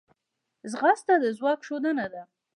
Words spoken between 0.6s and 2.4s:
ځغاسته د ځواک ښودنه ده